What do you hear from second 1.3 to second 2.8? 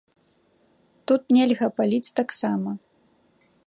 нельга паліць таксама.